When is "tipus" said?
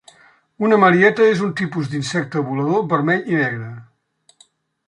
1.59-1.91